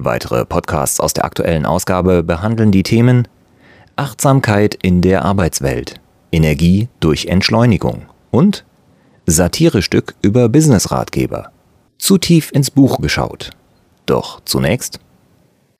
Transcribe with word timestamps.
Weitere 0.00 0.44
Podcasts 0.44 1.00
aus 1.00 1.12
der 1.12 1.24
aktuellen 1.24 1.66
Ausgabe 1.66 2.22
behandeln 2.22 2.70
die 2.70 2.84
Themen 2.84 3.26
Achtsamkeit 3.96 4.78
in 4.80 5.00
der 5.02 5.24
Arbeitswelt, 5.24 5.96
Energie 6.30 6.88
durch 7.00 7.26
Entschleunigung 7.26 8.02
und 8.30 8.64
Satirestück 9.26 10.14
über 10.22 10.48
Businessratgeber. 10.48 11.50
Zu 11.98 12.16
tief 12.16 12.52
ins 12.52 12.70
Buch 12.70 13.00
geschaut. 13.00 13.50
Doch 14.06 14.40
zunächst 14.44 15.00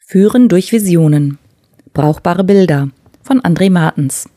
Führen 0.00 0.48
durch 0.48 0.72
Visionen. 0.72 1.38
Brauchbare 1.94 2.42
Bilder 2.42 2.88
von 3.22 3.40
André 3.42 3.70
Martens. 3.70 4.28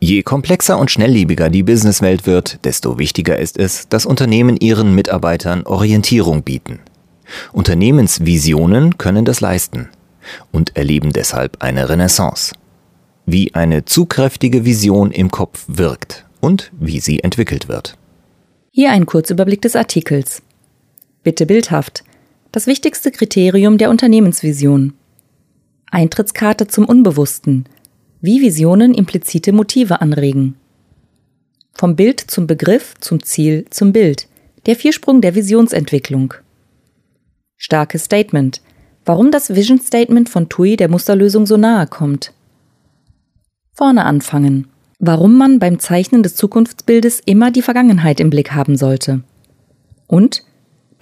Je 0.00 0.24
komplexer 0.24 0.76
und 0.76 0.90
schnelllebiger 0.90 1.50
die 1.50 1.62
Businesswelt 1.62 2.26
wird, 2.26 2.64
desto 2.64 2.98
wichtiger 2.98 3.38
ist 3.38 3.58
es, 3.58 3.88
dass 3.88 4.06
Unternehmen 4.06 4.56
ihren 4.56 4.92
Mitarbeitern 4.92 5.64
Orientierung 5.66 6.42
bieten. 6.42 6.80
Unternehmensvisionen 7.52 8.98
können 8.98 9.24
das 9.24 9.40
leisten 9.40 9.88
und 10.52 10.76
erleben 10.76 11.12
deshalb 11.12 11.62
eine 11.62 11.88
Renaissance. 11.88 12.54
Wie 13.26 13.54
eine 13.54 13.84
zu 13.84 14.06
kräftige 14.06 14.64
Vision 14.64 15.12
im 15.12 15.30
Kopf 15.30 15.64
wirkt 15.68 16.26
und 16.40 16.72
wie 16.78 17.00
sie 17.00 17.20
entwickelt 17.20 17.68
wird. 17.68 17.96
Hier 18.72 18.90
ein 18.90 19.06
Kurzüberblick 19.06 19.62
des 19.62 19.76
Artikels. 19.76 20.42
Bitte 21.22 21.46
bildhaft. 21.46 22.04
Das 22.52 22.66
wichtigste 22.66 23.10
Kriterium 23.10 23.78
der 23.78 23.90
Unternehmensvision. 23.90 24.94
Eintrittskarte 25.90 26.66
zum 26.66 26.84
Unbewussten. 26.86 27.64
Wie 28.20 28.40
Visionen 28.40 28.94
implizite 28.94 29.52
Motive 29.52 30.00
anregen. 30.00 30.56
Vom 31.72 31.96
Bild 31.96 32.20
zum 32.20 32.46
Begriff, 32.46 32.94
zum 33.00 33.22
Ziel, 33.22 33.64
zum 33.70 33.92
Bild. 33.92 34.28
Der 34.66 34.76
Viersprung 34.76 35.20
der 35.20 35.34
Visionsentwicklung. 35.34 36.34
Starkes 37.62 38.04
Statement. 38.04 38.62
Warum 39.04 39.30
das 39.30 39.54
Vision 39.54 39.78
Statement 39.78 40.30
von 40.30 40.48
TUI 40.48 40.76
der 40.76 40.88
Musterlösung 40.88 41.44
so 41.44 41.58
nahe 41.58 41.86
kommt. 41.86 42.32
Vorne 43.74 44.06
anfangen. 44.06 44.68
Warum 44.98 45.36
man 45.36 45.58
beim 45.58 45.78
Zeichnen 45.78 46.22
des 46.22 46.36
Zukunftsbildes 46.36 47.20
immer 47.26 47.50
die 47.50 47.60
Vergangenheit 47.60 48.18
im 48.18 48.30
Blick 48.30 48.52
haben 48.52 48.78
sollte. 48.78 49.22
Und 50.06 50.42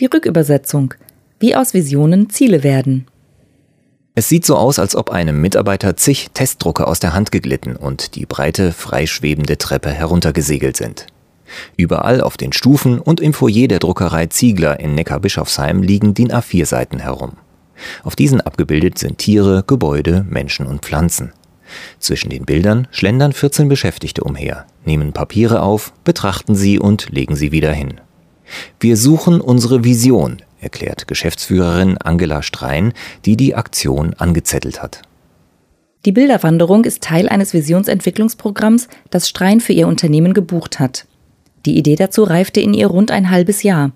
die 0.00 0.06
Rückübersetzung. 0.06 0.94
Wie 1.38 1.54
aus 1.54 1.74
Visionen 1.74 2.28
Ziele 2.28 2.64
werden. 2.64 3.06
Es 4.16 4.28
sieht 4.28 4.44
so 4.44 4.56
aus, 4.56 4.80
als 4.80 4.96
ob 4.96 5.10
einem 5.10 5.40
Mitarbeiter 5.40 5.96
zig 5.96 6.30
Testdrucke 6.34 6.88
aus 6.88 6.98
der 6.98 7.14
Hand 7.14 7.30
geglitten 7.30 7.76
und 7.76 8.16
die 8.16 8.26
breite, 8.26 8.72
freischwebende 8.72 9.58
Treppe 9.58 9.90
heruntergesegelt 9.90 10.76
sind. 10.76 11.06
Überall 11.76 12.20
auf 12.20 12.36
den 12.36 12.52
Stufen 12.52 12.98
und 12.98 13.20
im 13.20 13.32
Foyer 13.32 13.68
der 13.68 13.78
Druckerei 13.78 14.26
Ziegler 14.26 14.80
in 14.80 14.94
Neckarbischofsheim 14.94 15.82
liegen 15.82 16.14
DIN 16.14 16.30
A4-Seiten 16.30 17.00
herum. 17.00 17.32
Auf 18.02 18.16
diesen 18.16 18.40
abgebildet 18.40 18.98
sind 18.98 19.18
Tiere, 19.18 19.64
Gebäude, 19.66 20.26
Menschen 20.28 20.66
und 20.66 20.84
Pflanzen. 20.84 21.32
Zwischen 21.98 22.30
den 22.30 22.44
Bildern 22.44 22.88
schlendern 22.90 23.32
14 23.32 23.68
Beschäftigte 23.68 24.24
umher, 24.24 24.66
nehmen 24.84 25.12
Papiere 25.12 25.62
auf, 25.62 25.92
betrachten 26.04 26.54
sie 26.54 26.78
und 26.78 27.10
legen 27.10 27.36
sie 27.36 27.52
wieder 27.52 27.72
hin. 27.72 28.00
Wir 28.80 28.96
suchen 28.96 29.40
unsere 29.40 29.84
Vision, 29.84 30.38
erklärt 30.60 31.06
Geschäftsführerin 31.06 31.98
Angela 31.98 32.42
Strein, 32.42 32.94
die 33.24 33.36
die 33.36 33.54
Aktion 33.54 34.14
angezettelt 34.14 34.82
hat. 34.82 35.02
Die 36.04 36.12
Bilderwanderung 36.12 36.84
ist 36.84 37.02
Teil 37.02 37.28
eines 37.28 37.52
Visionsentwicklungsprogramms, 37.52 38.88
das 39.10 39.28
Strein 39.28 39.60
für 39.60 39.72
ihr 39.72 39.88
Unternehmen 39.88 40.32
gebucht 40.32 40.78
hat. 40.78 41.06
Die 41.66 41.76
Idee 41.76 41.96
dazu 41.96 42.22
reifte 42.22 42.60
in 42.60 42.74
ihr 42.74 42.86
rund 42.86 43.10
ein 43.10 43.30
halbes 43.30 43.62
Jahr. 43.62 43.92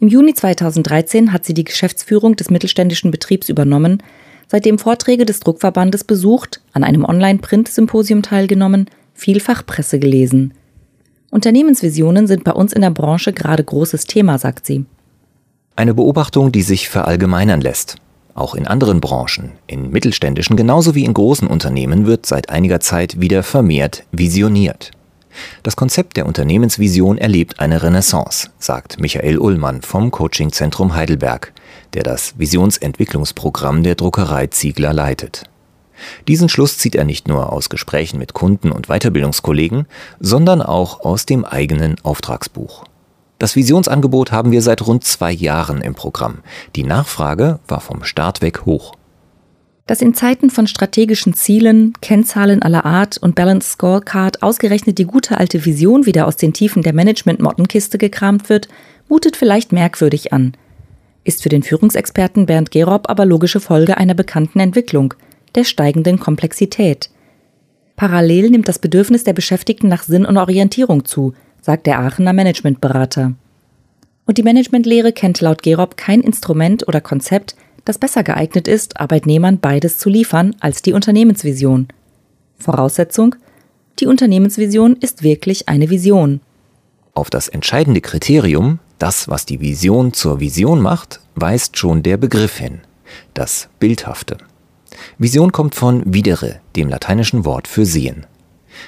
Im 0.00 0.08
Juni 0.08 0.34
2013 0.34 1.32
hat 1.32 1.44
sie 1.44 1.54
die 1.54 1.64
Geschäftsführung 1.64 2.36
des 2.36 2.50
mittelständischen 2.50 3.10
Betriebs 3.10 3.48
übernommen, 3.48 4.02
seitdem 4.48 4.78
Vorträge 4.78 5.24
des 5.24 5.40
Druckverbandes 5.40 6.04
besucht, 6.04 6.60
an 6.72 6.84
einem 6.84 7.04
Online-Print-Symposium 7.04 8.22
teilgenommen, 8.22 8.86
viel 9.14 9.40
Fachpresse 9.40 9.98
gelesen. 9.98 10.54
Unternehmensvisionen 11.30 12.26
sind 12.26 12.44
bei 12.44 12.52
uns 12.52 12.72
in 12.72 12.82
der 12.82 12.90
Branche 12.90 13.32
gerade 13.32 13.64
großes 13.64 14.04
Thema, 14.04 14.38
sagt 14.38 14.66
sie. 14.66 14.84
Eine 15.74 15.94
Beobachtung, 15.94 16.52
die 16.52 16.62
sich 16.62 16.88
verallgemeinern 16.88 17.60
lässt. 17.60 17.96
Auch 18.34 18.54
in 18.54 18.66
anderen 18.66 19.00
Branchen, 19.00 19.52
in 19.66 19.90
mittelständischen 19.90 20.56
genauso 20.56 20.94
wie 20.94 21.04
in 21.04 21.14
großen 21.14 21.48
Unternehmen 21.48 22.06
wird 22.06 22.26
seit 22.26 22.50
einiger 22.50 22.80
Zeit 22.80 23.20
wieder 23.20 23.42
vermehrt 23.42 24.04
visioniert. 24.12 24.90
Das 25.62 25.76
Konzept 25.76 26.16
der 26.16 26.26
Unternehmensvision 26.26 27.18
erlebt 27.18 27.60
eine 27.60 27.82
Renaissance, 27.82 28.50
sagt 28.58 29.00
Michael 29.00 29.38
Ullmann 29.38 29.82
vom 29.82 30.10
Coachingzentrum 30.10 30.94
Heidelberg, 30.94 31.52
der 31.94 32.02
das 32.02 32.38
Visionsentwicklungsprogramm 32.38 33.82
der 33.82 33.94
Druckerei 33.94 34.46
Ziegler 34.48 34.92
leitet. 34.92 35.44
Diesen 36.28 36.48
Schluss 36.48 36.78
zieht 36.78 36.94
er 36.94 37.04
nicht 37.04 37.26
nur 37.28 37.52
aus 37.52 37.70
Gesprächen 37.70 38.18
mit 38.18 38.34
Kunden 38.34 38.70
und 38.70 38.88
Weiterbildungskollegen, 38.88 39.86
sondern 40.20 40.60
auch 40.60 41.00
aus 41.00 41.26
dem 41.26 41.44
eigenen 41.44 41.96
Auftragsbuch. 42.02 42.84
Das 43.38 43.56
Visionsangebot 43.56 44.32
haben 44.32 44.50
wir 44.50 44.62
seit 44.62 44.86
rund 44.86 45.04
zwei 45.04 45.32
Jahren 45.32 45.82
im 45.82 45.94
Programm. 45.94 46.38
Die 46.74 46.84
Nachfrage 46.84 47.60
war 47.68 47.80
vom 47.80 48.04
Start 48.04 48.42
weg 48.42 48.64
hoch 48.64 48.94
dass 49.86 50.02
in 50.02 50.14
Zeiten 50.14 50.50
von 50.50 50.66
strategischen 50.66 51.32
Zielen, 51.34 51.92
Kennzahlen 52.00 52.62
aller 52.62 52.84
Art 52.84 53.18
und 53.18 53.36
Balanced 53.36 53.72
Scorecard 53.72 54.42
ausgerechnet 54.42 54.98
die 54.98 55.04
gute 55.04 55.38
alte 55.38 55.64
Vision 55.64 56.06
wieder 56.06 56.26
aus 56.26 56.36
den 56.36 56.52
Tiefen 56.52 56.82
der 56.82 56.92
Management-Mottenkiste 56.92 57.96
gekramt 57.96 58.48
wird, 58.48 58.68
mutet 59.08 59.36
vielleicht 59.36 59.72
merkwürdig 59.72 60.32
an. 60.32 60.54
Ist 61.22 61.42
für 61.42 61.48
den 61.48 61.62
Führungsexperten 61.62 62.46
Bernd 62.46 62.72
Gerob 62.72 63.08
aber 63.08 63.24
logische 63.24 63.60
Folge 63.60 63.96
einer 63.96 64.14
bekannten 64.14 64.58
Entwicklung, 64.58 65.14
der 65.54 65.64
steigenden 65.64 66.18
Komplexität. 66.18 67.10
Parallel 67.94 68.50
nimmt 68.50 68.68
das 68.68 68.78
Bedürfnis 68.78 69.24
der 69.24 69.32
Beschäftigten 69.32 69.88
nach 69.88 70.02
Sinn 70.02 70.26
und 70.26 70.36
Orientierung 70.36 71.04
zu, 71.04 71.32
sagt 71.62 71.86
der 71.86 72.00
Aachener 72.00 72.32
Managementberater. 72.32 73.34
Und 74.26 74.38
die 74.38 74.42
Managementlehre 74.42 75.12
kennt 75.12 75.40
laut 75.40 75.62
Gerob 75.62 75.96
kein 75.96 76.20
Instrument 76.20 76.86
oder 76.88 77.00
Konzept, 77.00 77.56
das 77.86 77.98
besser 77.98 78.22
geeignet 78.22 78.68
ist, 78.68 79.00
Arbeitnehmern 79.00 79.58
beides 79.60 79.96
zu 79.96 80.10
liefern 80.10 80.54
als 80.60 80.82
die 80.82 80.92
Unternehmensvision. 80.92 81.88
Voraussetzung 82.58 83.36
Die 84.00 84.06
Unternehmensvision 84.06 84.96
ist 84.96 85.22
wirklich 85.22 85.68
eine 85.70 85.88
Vision. 85.88 86.40
Auf 87.14 87.30
das 87.30 87.48
entscheidende 87.48 88.02
Kriterium, 88.02 88.80
das, 88.98 89.28
was 89.28 89.46
die 89.46 89.60
Vision 89.60 90.12
zur 90.12 90.40
Vision 90.40 90.82
macht, 90.82 91.20
weist 91.34 91.78
schon 91.78 92.02
der 92.02 92.18
Begriff 92.18 92.58
hin, 92.58 92.80
das 93.32 93.68
Bildhafte. 93.78 94.36
Vision 95.16 95.52
kommt 95.52 95.74
von 95.74 96.02
videre, 96.12 96.60
dem 96.74 96.88
lateinischen 96.88 97.44
Wort 97.44 97.68
für 97.68 97.86
sehen. 97.86 98.26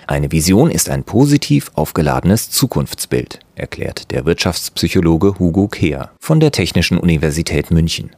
Eine 0.06 0.32
Vision 0.32 0.70
ist 0.70 0.91
ein 0.91 1.04
positiv 1.04 1.70
aufgeladenes 1.75 2.50
Zukunftsbild, 2.50 3.39
erklärt 3.54 4.10
der 4.10 4.27
Wirtschaftspsychologe 4.27 5.39
Hugo 5.39 5.68
Kehr 5.68 6.10
von 6.21 6.41
der 6.41 6.53
Technischen 6.53 6.98
Universität 6.98 7.71
München. 7.71 8.10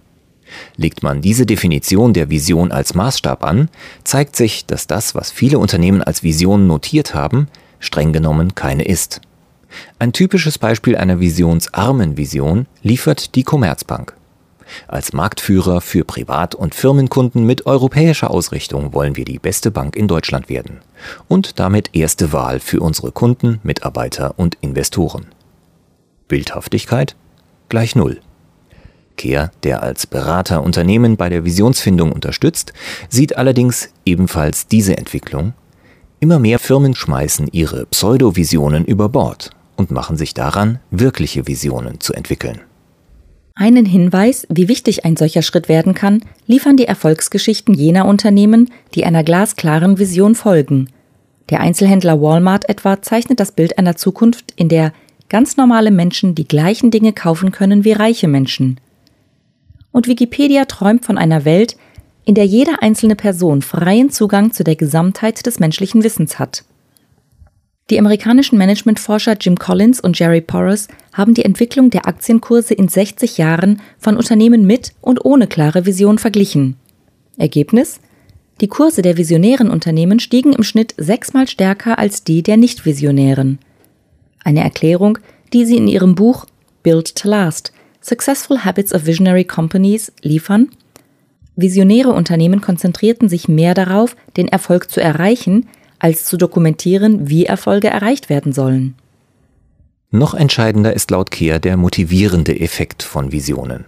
Legt 0.77 1.03
man 1.03 1.21
diese 1.21 1.47
Definition 1.47 2.13
der 2.13 2.31
Vision 2.31 2.73
als 2.73 2.95
Maßstab 2.95 3.45
an, 3.45 3.69
zeigt 4.05 4.37
sich, 4.37 4.67
dass 4.67 4.87
das, 4.87 5.15
was 5.15 5.31
viele 5.31 5.59
Unternehmen 5.59 6.03
als 6.03 6.23
Vision 6.23 6.67
notiert 6.67 7.15
haben, 7.15 7.49
streng 7.79 8.13
genommen 8.13 8.55
keine 8.55 8.85
ist. 8.85 9.21
Ein 9.99 10.13
typisches 10.13 10.59
Beispiel 10.59 10.97
einer 10.97 11.21
visionsarmen 11.21 12.17
Vision 12.17 12.67
liefert 12.83 13.35
die 13.35 13.45
Commerzbank. 13.45 14.15
Als 14.87 15.13
Marktführer 15.13 15.81
für 15.81 16.05
Privat- 16.05 16.55
und 16.55 16.75
Firmenkunden 16.75 17.45
mit 17.45 17.67
europäischer 17.67 18.31
Ausrichtung 18.31 18.93
wollen 18.93 19.17
wir 19.17 19.25
die 19.25 19.39
beste 19.39 19.71
Bank 19.71 19.97
in 19.97 20.07
Deutschland 20.07 20.49
werden 20.49 20.79
und 21.29 21.59
damit 21.59 21.91
erste 21.93 22.33
Wahl 22.33 22.61
für 22.61 22.81
unsere 22.81 23.11
Kunden, 23.11 23.59
Mitarbeiter 23.63 24.35
und 24.37 24.57
Investoren. 24.61 25.27
Bildhaftigkeit 26.29 27.17
gleich 27.69 27.97
Null. 27.97 28.21
Kehr, 29.21 29.51
der 29.65 29.83
als 29.83 30.07
Berater 30.07 30.63
Unternehmen 30.63 31.19
bei 31.19 31.29
der 31.29 31.45
Visionsfindung 31.45 32.11
unterstützt, 32.11 32.73
sieht 33.11 33.37
allerdings 33.37 33.91
ebenfalls 34.07 34.67
diese 34.67 34.97
Entwicklung. 34.97 35.53
Immer 36.21 36.39
mehr 36.39 36.59
Firmen 36.59 36.95
schmeißen 36.95 37.49
ihre 37.53 37.85
Pseudovisionen 37.85 38.87
über 38.87 39.11
Bord 39.11 39.51
und 39.77 39.91
machen 39.91 40.17
sich 40.17 40.33
daran, 40.33 40.79
wirkliche 40.91 41.47
Visionen 41.47 42.01
zu 42.01 42.15
entwickeln. 42.15 42.61
Einen 43.55 43.85
Hinweis, 43.85 44.47
wie 44.49 44.69
wichtig 44.69 45.05
ein 45.05 45.19
solcher 45.19 45.43
Schritt 45.43 45.69
werden 45.69 45.93
kann, 45.93 46.23
liefern 46.47 46.79
die 46.79 46.87
Erfolgsgeschichten 46.87 47.75
jener 47.75 48.07
Unternehmen, 48.07 48.71
die 48.95 49.05
einer 49.05 49.23
glasklaren 49.23 49.99
Vision 49.99 50.35
folgen. 50.35 50.89
Der 51.51 51.61
Einzelhändler 51.61 52.23
Walmart 52.23 52.71
etwa 52.71 53.03
zeichnet 53.03 53.39
das 53.39 53.53
Bild 53.53 53.77
einer 53.77 53.97
Zukunft, 53.97 54.55
in 54.57 54.71
der 54.71 54.95
ganz 55.29 55.59
normale 55.59 55.91
Menschen 55.91 56.35
die 56.35 56.49
gleichen 56.49 56.91
Dinge 56.91 57.13
kaufen 57.13 57.53
können 57.53 57.85
wie 57.85 57.93
reiche 57.93 58.27
Menschen. 58.27 58.81
Und 59.93 60.07
Wikipedia 60.07 60.65
träumt 60.67 61.05
von 61.05 61.19
einer 61.19 61.45
Welt, 61.45 61.77
in 62.25 62.35
der 62.35 62.47
jede 62.47 62.83
einzelne 62.83 63.17
Person 63.17 63.63
freien 63.63 64.11
Zugang 64.11 64.53
zu 64.53 64.63
der 64.63 64.77
Gesamtheit 64.77 65.47
des 65.47 65.59
menschlichen 65.59 66.05
Wissens 66.05 66.39
hat. 66.39 66.65
Die 67.91 67.99
amerikanischen 67.99 68.57
Managementforscher 68.57 69.37
Jim 69.41 69.57
Collins 69.57 70.01
und 70.01 70.17
Jerry 70.17 70.41
Porras 70.41 70.87
haben 71.13 71.35
die 71.35 71.45
Entwicklung 71.45 71.91
der 71.91 72.07
Aktienkurse 72.07 72.73
in 72.73 72.87
60 72.87 73.37
Jahren 73.37 73.83
von 73.99 74.17
Unternehmen 74.17 74.65
mit 74.65 74.93
und 75.01 75.25
ohne 75.25 75.49
klare 75.49 75.87
Vision 75.87 76.19
verglichen. 76.19 76.77
Ergebnis? 77.37 78.01
Die 78.61 78.69
Kurse 78.69 79.03
der 79.03 79.17
visionären 79.17 79.71
Unternehmen 79.71 80.21
stiegen 80.21 80.53
im 80.53 80.63
Schnitt 80.63 80.95
sechsmal 80.99 81.49
stärker 81.49 81.99
als 81.99 82.23
die 82.23 82.45
der 82.45 82.59
nicht-visionären. 82.59 83.59
Eine 84.45 84.61
Erklärung, 84.61 85.19
die 85.53 85.65
sie 85.65 85.77
in 85.77 85.89
ihrem 85.89 86.15
Buch 86.15 86.47
Build 86.85 87.17
to 87.17 87.29
Last 87.29 87.73
Successful 88.01 88.65
Habits 88.65 88.95
of 88.95 89.07
Visionary 89.07 89.45
Companies 89.45 90.13
liefern. 90.23 90.71
Visionäre 91.57 92.13
Unternehmen 92.13 92.61
konzentrierten 92.61 93.29
sich 93.29 93.49
mehr 93.49 93.75
darauf, 93.75 94.17
den 94.37 94.49
Erfolg 94.49 94.91
zu 94.91 95.01
erreichen, 95.01 95.69
als 95.99 96.25
zu 96.25 96.37
dokumentieren, 96.37 97.29
wie 97.29 97.45
Erfolge 97.45 97.89
erreicht 97.89 98.31
werden 98.31 98.53
sollen. 98.53 98.95
Noch 100.11 100.35
entscheidender 100.35 100.95
ist 100.95 101.11
laut 101.11 101.31
Kehr 101.31 101.61
der 101.61 101.77
motivierende 101.77 102.59
Effekt 102.59 103.03
von 103.03 103.31
Visionen. 103.31 103.85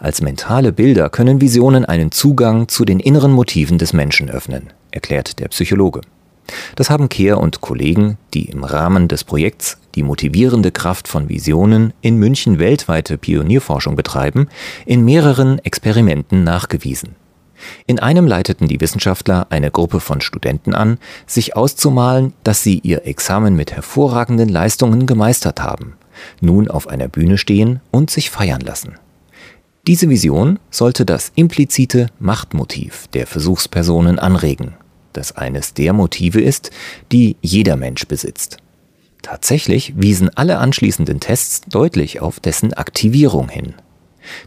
Als 0.00 0.20
mentale 0.20 0.72
Bilder 0.72 1.08
können 1.08 1.40
Visionen 1.40 1.84
einen 1.84 2.10
Zugang 2.10 2.68
zu 2.68 2.84
den 2.84 2.98
inneren 2.98 3.32
Motiven 3.32 3.78
des 3.78 3.92
Menschen 3.92 4.28
öffnen, 4.28 4.72
erklärt 4.90 5.38
der 5.38 5.48
Psychologe. 5.48 6.00
Das 6.76 6.90
haben 6.90 7.08
Kehr 7.08 7.38
und 7.38 7.60
Kollegen, 7.60 8.18
die 8.34 8.46
im 8.46 8.64
Rahmen 8.64 9.08
des 9.08 9.24
Projekts 9.24 9.78
Die 9.94 10.02
motivierende 10.02 10.72
Kraft 10.72 11.08
von 11.08 11.28
Visionen 11.28 11.92
in 12.02 12.18
München 12.18 12.58
weltweite 12.58 13.16
Pionierforschung 13.16 13.96
betreiben, 13.96 14.48
in 14.84 15.04
mehreren 15.04 15.58
Experimenten 15.60 16.44
nachgewiesen. 16.44 17.16
In 17.86 17.98
einem 17.98 18.26
leiteten 18.26 18.68
die 18.68 18.80
Wissenschaftler 18.80 19.46
eine 19.50 19.70
Gruppe 19.70 20.00
von 20.00 20.20
Studenten 20.20 20.74
an, 20.74 20.98
sich 21.26 21.56
auszumalen, 21.56 22.34
dass 22.44 22.62
sie 22.62 22.78
ihr 22.80 23.06
Examen 23.06 23.56
mit 23.56 23.72
hervorragenden 23.72 24.48
Leistungen 24.48 25.06
gemeistert 25.06 25.62
haben, 25.62 25.94
nun 26.40 26.68
auf 26.68 26.88
einer 26.88 27.08
Bühne 27.08 27.38
stehen 27.38 27.80
und 27.90 28.10
sich 28.10 28.30
feiern 28.30 28.60
lassen. 28.60 28.94
Diese 29.86 30.08
Vision 30.08 30.58
sollte 30.70 31.06
das 31.06 31.30
implizite 31.36 32.08
Machtmotiv 32.18 33.06
der 33.14 33.26
Versuchspersonen 33.26 34.18
anregen, 34.18 34.74
das 35.16 35.36
eines 35.36 35.74
der 35.74 35.92
Motive 35.92 36.40
ist, 36.40 36.70
die 37.12 37.36
jeder 37.40 37.76
Mensch 37.76 38.06
besitzt. 38.06 38.58
Tatsächlich 39.22 39.94
wiesen 39.96 40.30
alle 40.36 40.58
anschließenden 40.58 41.20
Tests 41.20 41.62
deutlich 41.68 42.20
auf 42.20 42.38
dessen 42.38 42.74
Aktivierung 42.74 43.48
hin. 43.48 43.74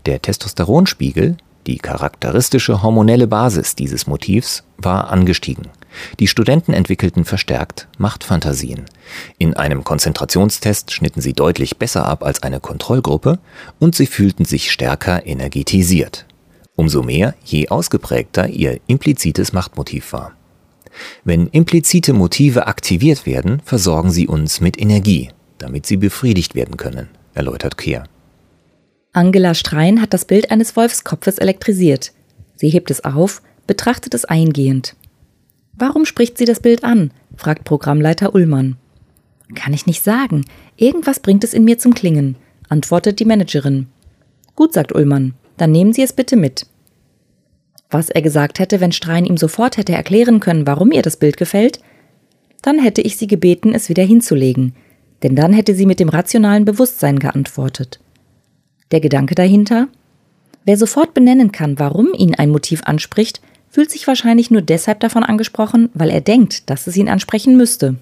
Der 0.06 0.22
Testosteronspiegel, 0.22 1.38
die 1.68 1.78
charakteristische 1.78 2.82
hormonelle 2.82 3.28
Basis 3.28 3.76
dieses 3.76 4.08
Motivs 4.08 4.64
war 4.78 5.12
angestiegen. 5.12 5.68
Die 6.20 6.28
Studenten 6.28 6.74
entwickelten 6.74 7.26
verstärkt 7.26 7.88
Machtfantasien. 7.98 8.86
In 9.38 9.56
einem 9.56 9.84
Konzentrationstest 9.84 10.92
schnitten 10.92 11.22
sie 11.22 11.34
deutlich 11.34 11.78
besser 11.78 12.06
ab 12.06 12.24
als 12.24 12.44
eine 12.44 12.60
Kontrollgruppe 12.60 13.40
und 13.80 13.96
sie 13.96 14.08
fühlten 14.08 14.46
sich 14.46 14.72
stärker 14.72 15.26
energetisiert. 15.26 16.26
Umso 16.76 17.04
mehr, 17.04 17.36
je 17.44 17.68
ausgeprägter 17.68 18.48
ihr 18.48 18.80
implizites 18.88 19.52
Machtmotiv 19.52 20.14
war. 20.14 20.39
Wenn 21.24 21.48
implizite 21.48 22.14
Motive 22.14 22.68
aktiviert 22.68 23.26
werden, 23.26 23.62
versorgen 23.64 24.12
sie 24.12 24.28
uns 24.28 24.62
mit 24.62 24.80
Energie, 24.80 25.30
damit 25.58 25.86
sie 25.86 25.98
befriedigt 25.98 26.56
werden 26.56 26.78
können, 26.78 27.10
erläutert 27.34 27.78
Kehr. 27.78 28.06
Angela 29.14 29.54
Strein 29.54 30.02
hat 30.02 30.14
das 30.14 30.26
Bild 30.26 30.52
eines 30.52 30.76
Wolfskopfes 30.76 31.40
elektrisiert. 31.40 32.12
Sie 32.56 32.70
hebt 32.70 32.92
es 32.92 33.04
auf, 33.04 33.42
betrachtet 33.66 34.14
es 34.14 34.26
eingehend. 34.26 34.96
Warum 35.74 36.06
spricht 36.06 36.38
sie 36.38 36.46
das 36.46 36.60
Bild 36.60 36.84
an? 36.84 37.12
fragt 37.36 37.64
Programmleiter 37.64 38.36
Ullmann. 38.36 38.78
Kann 39.56 39.74
ich 39.74 39.88
nicht 39.88 40.04
sagen. 40.04 40.46
Irgendwas 40.76 41.20
bringt 41.20 41.44
es 41.44 41.54
in 41.54 41.64
mir 41.64 41.80
zum 41.80 41.94
Klingen, 41.94 42.36
antwortet 42.68 43.20
die 43.20 43.26
Managerin. 43.26 43.88
Gut, 44.56 44.74
sagt 44.74 44.94
Ullmann, 44.94 45.34
dann 45.58 45.72
nehmen 45.72 45.94
Sie 45.94 46.04
es 46.04 46.14
bitte 46.14 46.36
mit. 46.36 46.68
Was 47.90 48.10
er 48.10 48.22
gesagt 48.22 48.60
hätte, 48.60 48.80
wenn 48.80 48.92
Strein 48.92 49.26
ihm 49.26 49.38
sofort 49.38 49.78
hätte 49.78 49.94
erklären 49.94 50.40
können, 50.40 50.68
warum 50.68 50.92
ihr 50.92 51.02
das 51.02 51.18
Bild 51.18 51.38
gefällt, 51.38 51.80
dann 52.62 52.80
hätte 52.80 53.02
ich 53.02 53.18
sie 53.18 53.28
gebeten, 53.28 53.74
es 53.74 53.90
wieder 53.90 54.04
hinzulegen, 54.04 54.76
denn 55.24 55.36
dann 55.36 55.54
hätte 55.54 55.74
sie 55.74 55.86
mit 55.86 56.00
dem 56.00 56.10
rationalen 56.10 56.66
Bewusstsein 56.66 57.20
geantwortet. 57.20 58.00
Der 58.92 59.00
Gedanke 59.00 59.36
dahinter? 59.36 59.88
Wer 60.66 60.78
sofort 60.78 61.14
benennen 61.14 61.52
kann, 61.52 61.80
warum 61.80 62.14
ihn 62.14 62.36
ein 62.36 62.50
Motiv 62.50 62.84
anspricht, 62.84 63.42
fühlt 63.70 63.92
sich 63.92 64.08
wahrscheinlich 64.08 64.52
nur 64.52 64.62
deshalb 64.62 65.00
davon 65.00 65.24
angesprochen, 65.24 65.90
weil 65.94 66.10
er 66.10 66.22
denkt, 66.22 66.70
dass 66.70 66.88
es 66.88 66.98
ihn 66.98 67.10
ansprechen 67.10 67.56
müsste. 67.56 67.96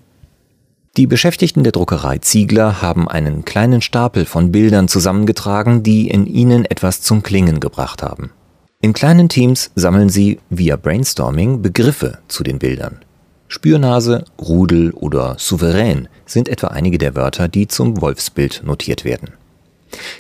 Die 0.96 1.08
Beschäftigten 1.08 1.64
der 1.64 1.74
Druckerei 1.74 2.18
Ziegler 2.18 2.82
haben 2.82 3.08
einen 3.08 3.46
kleinen 3.46 3.82
Stapel 3.82 4.26
von 4.26 4.52
Bildern 4.52 4.88
zusammengetragen, 4.88 5.84
die 5.84 6.10
in 6.10 6.26
ihnen 6.26 6.66
etwas 6.66 7.02
zum 7.02 7.22
Klingen 7.22 7.60
gebracht 7.60 8.02
haben. 8.02 8.32
In 8.80 8.94
kleinen 8.94 9.28
Teams 9.28 9.72
sammeln 9.74 10.08
sie 10.08 10.38
via 10.52 10.76
Brainstorming 10.76 11.64
Begriffe 11.64 12.20
zu 12.28 12.44
den 12.44 12.60
Bildern. 12.60 13.00
Spürnase, 13.48 14.26
Rudel 14.40 14.92
oder 14.92 15.36
Souverän 15.40 16.08
sind 16.28 16.48
etwa 16.48 16.68
einige 16.68 17.00
der 17.00 17.16
Wörter, 17.16 17.48
die 17.48 17.68
zum 17.68 18.00
Wolfsbild 18.02 18.62
notiert 18.64 19.04
werden. 19.04 19.30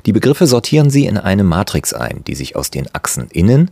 Die 0.07 0.11
Begriffe 0.11 0.47
sortieren 0.47 0.89
sie 0.89 1.05
in 1.05 1.19
eine 1.19 1.43
Matrix 1.43 1.93
ein, 1.93 2.23
die 2.25 2.33
sich 2.33 2.55
aus 2.55 2.71
den 2.71 2.87
Achsen 2.95 3.27
innen, 3.31 3.69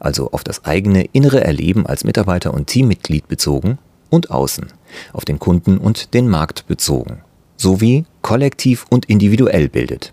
also 0.00 0.30
auf 0.30 0.44
das 0.44 0.64
eigene 0.64 1.04
innere 1.12 1.44
Erleben 1.44 1.86
als 1.86 2.02
Mitarbeiter 2.02 2.54
und 2.54 2.68
Teammitglied 2.68 3.28
bezogen, 3.28 3.76
und 4.08 4.30
außen, 4.30 4.66
auf 5.12 5.26
den 5.26 5.40
Kunden 5.40 5.76
und 5.76 6.14
den 6.14 6.28
Markt 6.28 6.66
bezogen, 6.66 7.22
sowie 7.56 8.06
kollektiv 8.22 8.86
und 8.88 9.04
individuell 9.06 9.68
bildet. 9.68 10.10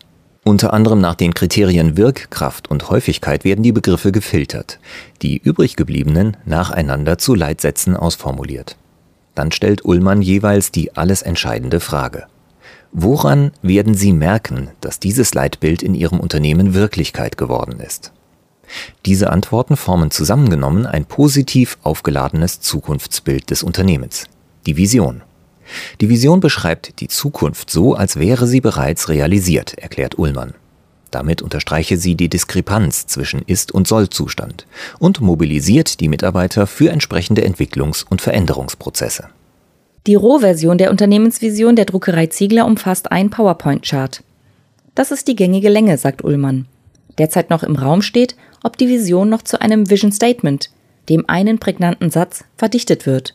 Unter 0.50 0.74
anderem 0.74 1.00
nach 1.00 1.14
den 1.14 1.36
Kriterien 1.36 1.96
Wirkkraft 1.96 2.72
und 2.72 2.90
Häufigkeit 2.90 3.44
werden 3.44 3.62
die 3.62 3.72
Begriffe 3.72 4.12
gefiltert, 4.12 4.80
die 5.22 5.38
übrig 5.38 5.76
gebliebenen 5.76 6.38
nacheinander 6.44 7.20
zu 7.20 7.36
Leitsätzen 7.36 7.96
ausformuliert. 7.96 8.76
Dann 9.36 9.52
stellt 9.52 9.86
Ullmann 9.86 10.24
jeweils 10.24 10.72
die 10.72 10.98
alles 10.98 11.22
entscheidende 11.22 11.80
Frage. 11.80 12.26
Woran 12.92 13.52
werden 13.62 13.94
Sie 13.94 14.12
merken, 14.12 14.72
dass 14.82 14.98
dieses 15.00 15.36
Leitbild 15.36 15.84
in 15.84 15.94
Ihrem 15.94 16.20
Unternehmen 16.20 16.74
Wirklichkeit 16.74 17.38
geworden 17.38 17.80
ist? 17.80 18.12
Diese 19.06 19.30
Antworten 19.30 19.78
formen 19.78 20.10
zusammengenommen 20.10 20.88
ein 20.88 21.06
positiv 21.06 21.78
aufgeladenes 21.84 22.60
Zukunftsbild 22.60 23.52
des 23.52 23.62
Unternehmens, 23.62 24.26
die 24.66 24.78
Vision. 24.78 25.22
Die 26.02 26.10
Vision 26.10 26.40
beschreibt 26.40 27.00
die 27.00 27.08
Zukunft 27.08 27.70
so, 27.70 27.94
als 27.94 28.18
wäre 28.18 28.48
sie 28.48 28.62
bereits 28.62 29.10
realisiert, 29.10 29.78
erklärt 29.78 30.18
Ullmann. 30.18 30.54
Damit 31.12 31.42
unterstreiche 31.42 31.98
sie 31.98 32.16
die 32.16 32.30
Diskrepanz 32.30 33.08
zwischen 33.08 33.42
Ist- 33.42 33.72
und 33.72 33.88
Soll-Zustand 33.88 34.68
und 35.00 35.22
mobilisiert 35.22 36.00
die 36.00 36.08
Mitarbeiter 36.08 36.68
für 36.68 36.92
entsprechende 36.92 37.44
Entwicklungs- 37.46 38.06
und 38.08 38.22
Veränderungsprozesse. 38.22 39.30
Die 40.08 40.16
Rohversion 40.16 40.78
der 40.78 40.92
Unternehmensvision 40.92 41.76
der 41.76 41.86
Druckerei 41.86 42.28
Ziegler 42.28 42.66
umfasst 42.66 43.12
ein 43.12 43.30
PowerPoint-Chart. 43.30 44.24
Das 44.96 45.12
ist 45.12 45.28
die 45.28 45.36
gängige 45.36 45.70
Länge, 45.70 45.98
sagt 45.98 46.24
Ullmann. 46.24 46.66
Derzeit 47.18 47.50
noch 47.50 47.64
im 47.64 47.76
Raum 47.76 48.02
steht, 48.02 48.36
ob 48.64 48.78
die 48.78 48.88
Vision 48.88 49.30
noch 49.30 49.42
zu 49.42 49.62
einem 49.62 49.90
Vision 49.90 50.12
Statement, 50.12 50.70
dem 51.10 51.28
einen 51.28 51.60
prägnanten 51.60 52.12
Satz, 52.12 52.44
verdichtet 52.56 53.06
wird. 53.06 53.34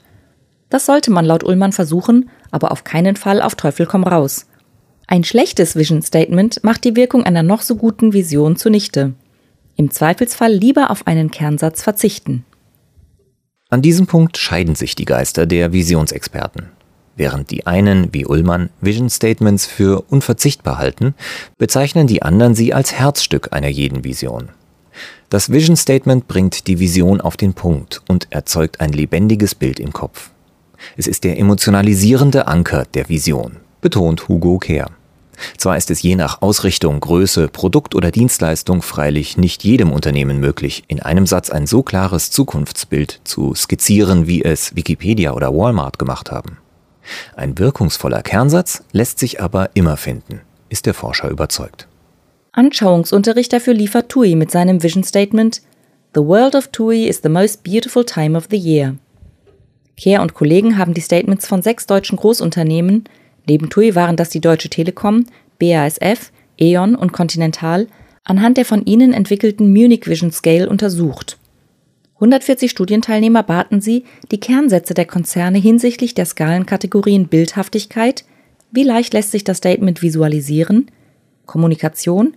Das 0.75 0.87
sollte 0.87 1.13
man 1.13 1.25
laut 1.25 1.45
Ullmann 1.45 1.71
versuchen, 1.71 2.31
aber 2.51 2.73
auf 2.73 2.83
keinen 2.83 3.15
Fall 3.15 3.41
auf 3.41 3.55
Teufel 3.55 3.87
komm 3.87 4.03
raus. 4.03 4.47
Ein 5.07 5.23
schlechtes 5.23 5.77
Vision 5.77 6.03
Statement 6.03 6.65
macht 6.65 6.83
die 6.83 6.97
Wirkung 6.97 7.23
einer 7.23 7.45
noch 7.45 7.63
so 7.63 7.77
guten 7.77 8.13
Vision 8.13 8.57
zunichte. 8.57 9.15
Im 9.77 9.93
Zweifelsfall 9.93 10.53
lieber 10.53 10.91
auf 10.91 11.07
einen 11.07 11.31
Kernsatz 11.31 11.81
verzichten. 11.81 12.45
An 13.71 13.83
diesem 13.83 14.09
Punkt 14.09 14.37
scheiden 14.37 14.75
sich 14.75 14.97
die 14.97 15.05
Geister 15.05 15.47
der 15.47 15.73
Visionsexperten. 15.73 16.71
Während 17.15 17.53
die 17.53 17.69
einen, 17.69 18.13
wie 18.13 18.27
Ullmann, 18.27 18.71
Vision 18.81 19.11
Statements 19.11 19.67
für 19.67 20.05
unverzichtbar 20.11 20.79
halten, 20.79 21.15
bezeichnen 21.57 22.09
die 22.09 22.23
anderen 22.23 22.57
sie 22.57 22.75
als 22.75 22.93
Herzstück 22.93 23.53
einer 23.53 23.69
jeden 23.69 24.03
Vision. 24.03 24.49
Das 25.29 25.53
Vision 25.53 25.77
Statement 25.77 26.27
bringt 26.27 26.67
die 26.67 26.81
Vision 26.81 27.21
auf 27.21 27.37
den 27.37 27.55
Punkt 27.55 28.03
und 28.09 28.27
erzeugt 28.31 28.81
ein 28.81 28.93
lebendiges 28.93 29.55
Bild 29.55 29.79
im 29.79 29.93
Kopf. 29.93 30.33
Es 30.97 31.07
ist 31.07 31.25
der 31.25 31.39
emotionalisierende 31.39 32.47
Anker 32.47 32.85
der 32.95 33.09
Vision, 33.09 33.57
betont 33.81 34.29
Hugo 34.29 34.59
Kehr. 34.59 34.91
Zwar 35.57 35.77
ist 35.77 35.91
es 35.91 36.03
je 36.03 36.17
nach 36.17 36.43
Ausrichtung, 36.43 37.01
Größe, 37.01 37.49
Produkt 37.49 37.95
oder 37.95 38.11
Dienstleistung 38.11 38.83
freilich 38.83 39.37
nicht 39.37 39.65
jedem 39.65 39.93
Unternehmen 39.93 40.39
möglich, 40.39 40.85
in 40.89 41.01
einem 41.01 41.27
Satz 41.27 41.51
ein 41.51 41.67
so 41.67 41.83
klares 41.83 42.31
Zukunftsbild 42.31 43.21
zu 43.25 43.55
skizzieren, 43.55 44.27
wie 44.27 44.43
es 44.43 44.77
Wikipedia 44.77 45.33
oder 45.33 45.55
Walmart 45.55 45.99
gemacht 45.99 46.31
haben. 46.31 46.59
Ein 47.37 47.59
wirkungsvoller 47.59 48.23
Kernsatz 48.23 48.83
lässt 48.93 49.19
sich 49.19 49.41
aber 49.41 49.71
immer 49.75 49.97
finden, 49.97 50.41
ist 50.69 50.87
der 50.87 50.95
Forscher 50.95 51.29
überzeugt. 51.29 51.89
Anschauungsunterricht 52.53 53.53
dafür 53.53 53.75
liefert 53.75 54.09
TUI 54.09 54.37
mit 54.37 54.51
seinem 54.51 54.83
Vision 54.83 55.05
Statement 55.05 55.61
The 56.15 56.21
world 56.21 56.55
of 56.55 56.69
TUI 56.69 57.09
is 57.09 57.21
the 57.23 57.29
most 57.29 57.65
beautiful 57.65 58.05
time 58.05 58.39
of 58.39 58.47
the 58.51 58.57
year. 58.57 58.95
Kehr 59.97 60.23
und 60.23 60.35
Kollegen 60.35 60.77
haben 60.79 60.95
die 60.95 61.01
Statements 61.01 61.47
von 61.47 61.63
sechs 61.63 61.87
deutschen 61.87 62.17
Großunternehmen, 62.17 63.05
neben 63.47 63.71
TUI 63.71 63.95
waren 63.95 64.17
das 64.17 64.31
die 64.31 64.41
Deutsche 64.41 64.71
Telekom, 64.71 65.27
BASF, 65.59 66.33
E.ON 66.59 66.95
und 66.95 67.13
Continental, 67.13 67.87
anhand 68.25 68.57
der 68.57 68.65
von 68.65 68.85
ihnen 68.85 69.13
entwickelten 69.13 69.73
Munich 69.73 70.07
Vision 70.07 70.33
Scale 70.33 70.69
untersucht. 70.69 71.39
140 72.15 72.71
Studienteilnehmer 72.71 73.43
baten 73.43 73.81
sie, 73.81 74.05
die 74.31 74.41
Kernsätze 74.41 74.95
der 74.95 75.05
Konzerne 75.05 75.59
hinsichtlich 75.59 76.15
der 76.15 76.25
Skalenkategorien 76.25 77.29
Bildhaftigkeit, 77.29 78.25
wie 78.71 78.85
leicht 78.85 79.13
lässt 79.13 79.31
sich 79.31 79.45
das 79.45 79.59
Statement 79.59 80.03
visualisieren, 80.03 80.91
Kommunikation, 81.47 82.37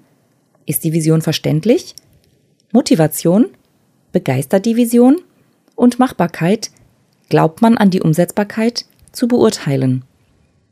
ist 0.65 0.83
die 0.83 0.93
Vision 0.93 1.21
verständlich, 1.21 1.95
Motivation, 2.71 3.47
begeistert 4.11 4.65
die 4.65 4.75
Vision? 4.75 5.17
Und 5.75 5.99
Machbarkeit, 5.99 6.71
glaubt 7.29 7.61
man 7.61 7.77
an 7.77 7.89
die 7.89 8.01
Umsetzbarkeit, 8.01 8.85
zu 9.11 9.27
beurteilen. 9.27 10.03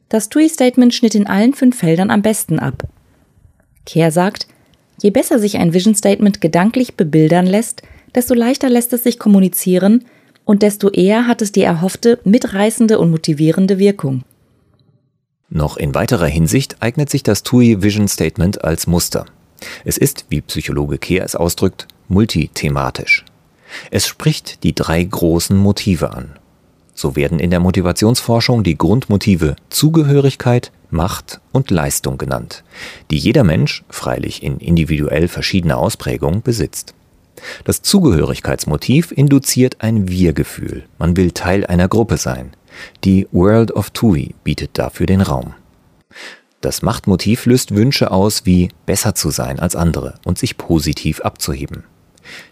Das 0.09 0.29
TUI-Statement 0.29 0.93
schnitt 0.93 1.15
in 1.15 1.27
allen 1.27 1.53
fünf 1.53 1.79
Feldern 1.79 2.11
am 2.11 2.21
besten 2.21 2.59
ab. 2.59 2.83
Kehr 3.85 4.11
sagt, 4.11 4.47
je 5.01 5.09
besser 5.09 5.39
sich 5.39 5.57
ein 5.57 5.73
Vision 5.73 5.95
Statement 5.95 6.41
gedanklich 6.41 6.95
bebildern 6.95 7.47
lässt, 7.47 7.81
desto 8.13 8.33
leichter 8.33 8.69
lässt 8.69 8.93
es 8.93 9.03
sich 9.03 9.19
kommunizieren 9.19 10.05
und 10.45 10.61
desto 10.61 10.89
eher 10.89 11.27
hat 11.27 11.41
es 11.41 11.51
die 11.51 11.63
erhoffte, 11.63 12.19
mitreißende 12.23 12.99
und 12.99 13.11
motivierende 13.11 13.79
Wirkung. 13.79 14.23
Noch 15.49 15.77
in 15.77 15.93
weiterer 15.93 16.27
Hinsicht 16.27 16.77
eignet 16.81 17.09
sich 17.09 17.23
das 17.23 17.43
TUI 17.43 17.81
Vision 17.81 18.07
Statement 18.07 18.63
als 18.63 18.87
Muster. 18.87 19.25
Es 19.83 19.97
ist, 19.97 20.25
wie 20.29 20.41
Psychologe 20.41 20.97
Kehr 20.97 21.23
es 21.23 21.35
ausdrückt, 21.35 21.87
multithematisch. 22.07 23.25
Es 23.91 24.07
spricht 24.07 24.63
die 24.63 24.75
drei 24.75 25.03
großen 25.03 25.57
Motive 25.57 26.13
an. 26.13 26.37
So 26.95 27.15
werden 27.17 27.39
in 27.39 27.51
der 27.51 27.59
Motivationsforschung 27.59 28.63
die 28.63 28.77
Grundmotive 28.77 29.57
Zugehörigkeit, 29.69 30.71
Macht 30.89 31.41
und 31.51 31.69
Leistung 31.69 32.17
genannt, 32.17 32.63
die 33.11 33.17
jeder 33.17 33.43
Mensch, 33.43 33.83
freilich 33.89 34.41
in 34.41 34.57
individuell 34.59 35.27
verschiedener 35.27 35.77
Ausprägung, 35.77 36.41
besitzt. 36.41 36.93
Das 37.65 37.81
Zugehörigkeitsmotiv 37.81 39.11
induziert 39.11 39.77
ein 39.79 40.07
Wir-Gefühl. 40.07 40.85
Man 40.97 41.17
will 41.17 41.31
Teil 41.31 41.65
einer 41.65 41.89
Gruppe 41.89 42.15
sein. 42.15 42.51
Die 43.03 43.27
World 43.33 43.71
of 43.71 43.89
TUI 43.89 44.33
bietet 44.45 44.71
dafür 44.77 45.05
den 45.05 45.21
Raum. 45.21 45.53
Das 46.61 46.81
Machtmotiv 46.81 47.45
löst 47.45 47.75
Wünsche 47.75 48.09
aus, 48.09 48.45
wie 48.45 48.69
besser 48.85 49.15
zu 49.15 49.31
sein 49.31 49.59
als 49.59 49.75
andere 49.75 50.15
und 50.23 50.37
sich 50.37 50.57
positiv 50.57 51.19
abzuheben. 51.21 51.83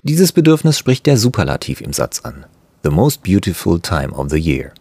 Dieses 0.03 0.33
Bedürfnis 0.33 0.77
spricht 0.77 1.05
der 1.05 1.17
Superlativ 1.17 1.81
im 1.81 1.93
Satz 1.93 2.19
an. 2.19 2.45
The 2.83 2.89
most 2.89 3.23
beautiful 3.23 3.79
time 3.79 4.11
of 4.11 4.29
the 4.29 4.37
year. 4.37 4.73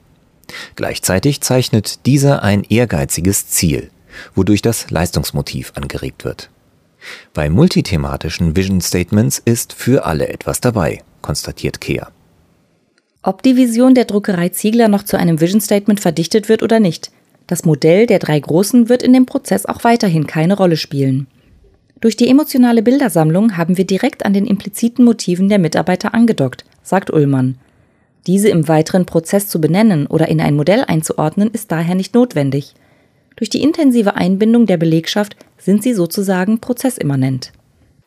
Gleichzeitig 0.74 1.40
zeichnet 1.40 2.04
dieser 2.04 2.42
ein 2.42 2.64
ehrgeiziges 2.64 3.46
Ziel, 3.46 3.90
wodurch 4.34 4.60
das 4.60 4.90
Leistungsmotiv 4.90 5.72
angeregt 5.76 6.24
wird. 6.24 6.50
Bei 7.32 7.48
multithematischen 7.48 8.56
Vision 8.56 8.80
Statements 8.80 9.38
ist 9.38 9.72
für 9.72 10.04
alle 10.04 10.28
etwas 10.28 10.60
dabei, 10.60 11.02
konstatiert 11.20 11.80
Kehr. 11.80 12.10
Ob 13.22 13.42
die 13.42 13.56
Vision 13.56 13.94
der 13.94 14.06
Druckerei 14.06 14.48
Ziegler 14.48 14.88
noch 14.88 15.04
zu 15.04 15.16
einem 15.16 15.40
Vision 15.40 15.60
Statement 15.60 16.00
verdichtet 16.00 16.48
wird 16.48 16.64
oder 16.64 16.80
nicht, 16.80 17.12
das 17.46 17.64
Modell 17.64 18.06
der 18.06 18.18
drei 18.18 18.40
Großen 18.40 18.88
wird 18.88 19.04
in 19.04 19.12
dem 19.12 19.26
Prozess 19.26 19.64
auch 19.64 19.84
weiterhin 19.84 20.26
keine 20.26 20.56
Rolle 20.56 20.76
spielen. 20.76 21.28
Durch 22.00 22.16
die 22.16 22.28
emotionale 22.28 22.82
Bildersammlung 22.82 23.56
haben 23.56 23.76
wir 23.76 23.86
direkt 23.86 24.26
an 24.26 24.34
den 24.34 24.46
impliziten 24.46 25.04
Motiven 25.04 25.48
der 25.48 25.60
Mitarbeiter 25.60 26.14
angedockt, 26.14 26.64
sagt 26.82 27.12
Ullmann. 27.12 27.58
Diese 28.26 28.48
im 28.48 28.68
weiteren 28.68 29.06
Prozess 29.06 29.48
zu 29.48 29.60
benennen 29.60 30.06
oder 30.06 30.28
in 30.28 30.40
ein 30.40 30.54
Modell 30.54 30.84
einzuordnen, 30.86 31.50
ist 31.50 31.72
daher 31.72 31.94
nicht 31.94 32.14
notwendig. 32.14 32.74
Durch 33.36 33.50
die 33.50 33.62
intensive 33.62 34.14
Einbindung 34.14 34.66
der 34.66 34.76
Belegschaft 34.76 35.36
sind 35.58 35.82
sie 35.82 35.94
sozusagen 35.94 36.60
prozessimmanent. 36.60 37.52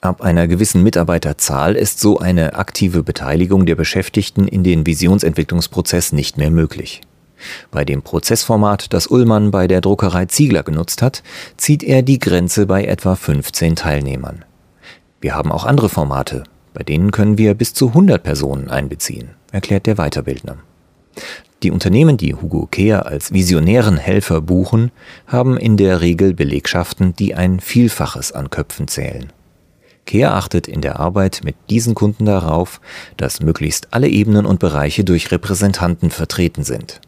Ab 0.02 0.22
einer 0.22 0.48
gewissen 0.48 0.84
Mitarbeiterzahl 0.84 1.76
ist 1.76 2.00
so 2.00 2.20
eine 2.20 2.56
aktive 2.56 3.02
Beteiligung 3.02 3.66
der 3.66 3.76
Beschäftigten 3.76 4.48
in 4.48 4.64
den 4.64 4.86
Visionsentwicklungsprozess 4.86 6.12
nicht 6.12 6.38
mehr 6.38 6.52
möglich. 6.52 7.02
Bei 7.72 7.84
dem 7.84 8.02
Prozessformat, 8.02 8.94
das 8.94 9.08
Ullmann 9.08 9.52
bei 9.52 9.68
der 9.68 9.82
Druckerei 9.82 10.26
Ziegler 10.28 10.64
genutzt 10.64 11.02
hat, 11.02 11.24
zieht 11.58 11.84
er 11.84 12.02
die 12.02 12.20
Grenze 12.20 12.66
bei 12.66 12.86
etwa 12.86 13.16
15 13.16 13.76
Teilnehmern. 13.76 14.46
Wir 15.22 15.36
haben 15.36 15.52
auch 15.52 15.66
andere 15.66 15.90
Formate, 15.90 16.44
bei 16.74 16.84
denen 16.84 17.12
können 17.12 17.38
wir 17.38 17.54
bis 17.54 17.74
zu 17.74 17.90
100 17.90 18.22
Personen 18.22 18.70
einbeziehen, 18.70 19.32
erklärt 19.56 19.88
der 19.88 19.96
Weiterbildner. 19.96 20.58
Die 21.64 21.72
Unternehmen, 21.72 22.18
die 22.18 22.36
Hugo 22.36 22.68
Kehr 22.68 23.06
als 23.08 23.32
visionären 23.32 23.98
Helfer 23.98 24.42
buchen, 24.42 24.92
haben 25.26 25.58
in 25.58 25.78
der 25.78 26.02
Regel 26.02 26.34
Belegschaften, 26.34 27.16
die 27.16 27.34
ein 27.34 27.60
Vielfaches 27.60 28.34
an 28.34 28.50
Köpfen 28.50 28.88
zählen. 28.88 29.32
Kehr 30.06 30.36
achtet 30.36 30.68
in 30.68 30.82
der 30.82 31.00
Arbeit 31.00 31.42
mit 31.44 31.56
diesen 31.70 31.96
Kunden 31.96 32.26
darauf, 32.26 32.82
dass 33.18 33.42
möglichst 33.42 33.88
alle 33.92 34.08
Ebenen 34.08 34.46
und 34.46 34.60
Bereiche 34.60 35.04
durch 35.04 35.32
Repräsentanten 35.32 36.12
vertreten 36.12 36.64
sind. 36.64 37.02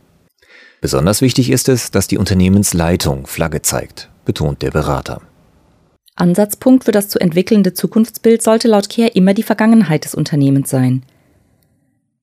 Besonders 0.82 1.22
wichtig 1.22 1.52
ist 1.52 1.70
es, 1.70 1.92
dass 1.92 2.08
die 2.08 2.18
Unternehmensleitung 2.18 3.28
Flagge 3.28 3.62
zeigt, 3.62 4.10
betont 4.26 4.62
der 4.62 4.72
Berater. 4.72 5.22
Ansatzpunkt 6.16 6.86
für 6.86 6.92
das 6.92 7.10
zu 7.10 7.20
entwickelnde 7.20 7.74
Zukunftsbild 7.74 8.42
sollte 8.42 8.68
laut 8.68 8.90
Kehr 8.90 9.16
immer 9.16 9.36
die 9.36 9.44
Vergangenheit 9.44 10.06
des 10.06 10.16
Unternehmens 10.16 10.70
sein. 10.70 11.04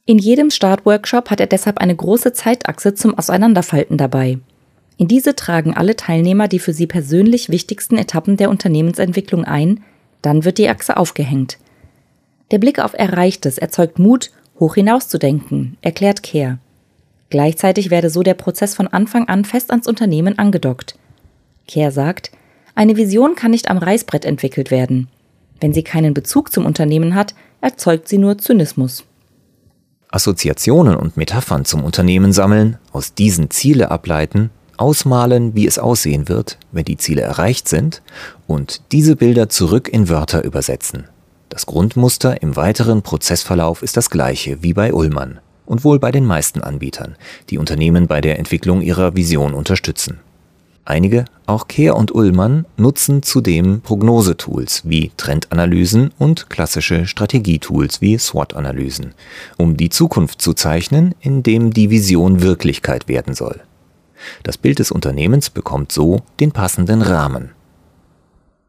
In 0.07 0.19
jedem 0.19 0.51
Startworkshop 0.51 1.31
hat 1.31 1.41
er 1.41 1.47
deshalb 1.47 1.79
eine 1.79 1.97
große 1.97 2.35
Zeitachse 2.35 2.93
zum 2.93 3.17
Auseinanderfalten 3.17 3.97
dabei. 3.97 4.39
In 4.99 5.09
diese 5.09 5.35
tragen 5.35 5.75
alle 5.75 5.97
Teilnehmer 5.97 6.47
die 6.47 6.59
für 6.59 6.75
sie 6.75 6.87
persönlich 6.87 7.49
wichtigsten 7.49 7.97
Etappen 7.97 8.37
der 8.37 8.51
Unternehmensentwicklung 8.51 9.45
ein, 9.45 9.83
dann 10.21 10.45
wird 10.45 10.59
die 10.59 10.69
Achse 10.69 10.99
aufgehängt. 10.99 11.59
Der 12.51 12.59
Blick 12.59 12.81
auf 12.81 12.93
Erreichtes 12.93 13.57
erzeugt 13.57 13.99
Mut, 13.99 14.31
hoch 14.61 14.75
hinauszudenken, 14.75 15.79
erklärt 15.81 16.23
Kehr. 16.23 16.59
Gleichzeitig 17.31 17.91
werde 17.91 18.11
so 18.11 18.23
der 18.23 18.35
Prozess 18.35 18.75
von 18.75 18.87
Anfang 18.89 19.27
an 19.29 19.47
fest 19.47 19.71
ans 19.71 19.89
Unternehmen 19.89 20.39
angedockt. 20.39 20.97
Kehr 21.67 21.91
sagt, 21.91 22.31
eine 22.75 22.99
Vision 22.99 23.37
kann 23.37 23.53
nicht 23.53 23.71
am 23.71 23.79
Reißbrett 23.79 24.27
entwickelt 24.27 24.71
werden. 24.71 25.09
Wenn 25.61 25.73
sie 25.73 25.83
keinen 25.83 26.13
Bezug 26.13 26.53
zum 26.53 26.67
Unternehmen 26.67 27.15
hat, 27.15 27.35
erzeugt 27.63 28.07
sie 28.07 28.19
nur 28.19 28.37
Zynismus. 28.37 29.05
Assoziationen 30.15 30.95
und 30.95 31.17
Metaphern 31.17 31.65
zum 31.65 31.83
Unternehmen 31.83 32.33
sammeln, 32.33 32.79
aus 32.93 33.15
diesen 33.15 33.51
Ziele 33.51 33.91
ableiten, 33.91 34.51
ausmalen, 34.77 35.57
wie 35.57 35.67
es 35.67 35.79
aussehen 35.79 36.29
wird, 36.29 36.59
wenn 36.71 36.85
die 36.85 36.97
Ziele 36.97 37.23
erreicht 37.23 37.69
sind, 37.69 38.01
und 38.47 38.83
diese 38.93 39.17
Bilder 39.17 39.49
zurück 39.49 39.89
in 39.89 40.09
Wörter 40.09 40.45
übersetzen. 40.45 41.09
Das 41.49 41.67
Grundmuster 41.67 42.43
im 42.43 42.55
weiteren 42.55 43.03
Prozessverlauf 43.03 43.83
ist 43.83 43.97
das 43.97 44.09
gleiche 44.09 44.63
wie 44.63 44.73
bei 44.73 44.93
Ullmann 44.93 45.41
und 45.67 45.83
wohl 45.83 45.99
bei 45.99 46.13
den 46.13 46.25
meisten 46.25 46.61
Anbietern, 46.61 47.17
die 47.51 47.59
Unternehmen 47.59 48.07
bei 48.07 48.21
der 48.21 48.39
Entwicklung 48.39 48.83
ihrer 48.83 49.17
Vision 49.17 49.53
unterstützen. 49.53 50.21
Einige, 50.87 51.25
auch 51.47 51.67
Kehr 51.67 51.97
und 51.97 52.15
Ullmann, 52.15 52.67
nutzen 52.77 53.23
zudem 53.23 53.81
Prognosetools 53.81 54.83
wie 54.85 55.13
Trendanalysen 55.17 56.11
und 56.19 56.51
klassische 56.51 57.07
Strategietools 57.07 58.03
wie 58.03 58.19
SWOT-Analysen, 58.19 59.15
um 59.57 59.79
die 59.79 59.89
Zukunft 59.89 60.43
zu 60.43 60.53
zeichnen, 60.53 61.15
in 61.21 61.43
dem 61.43 61.73
die 61.73 61.89
Vision 61.89 62.43
Wirklichkeit 62.43 63.09
werden 63.09 63.35
soll. 63.35 63.63
Das 64.43 64.59
Bild 64.59 64.79
des 64.79 64.91
Unternehmens 64.91 65.49
bekommt 65.49 65.91
so 65.91 66.21
den 66.39 66.53
passenden 66.53 67.01
Rahmen. 67.01 67.51